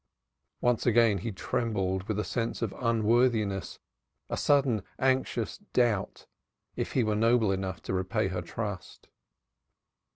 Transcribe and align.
Once 0.61 0.87
again 0.87 1.19
he 1.19 1.31
trembled 1.31 2.05
with 2.07 2.17
a 2.17 2.23
sense 2.23 2.63
of 2.63 2.73
unworthiness, 2.79 3.77
a 4.31 4.35
sudden 4.35 4.81
anxious 4.97 5.59
doubt 5.73 6.25
if 6.75 6.93
he 6.93 7.03
were 7.03 7.13
noble 7.13 7.51
enough 7.51 7.83
to 7.83 7.93
repay 7.93 8.27
her 8.29 8.41
trust. 8.41 9.09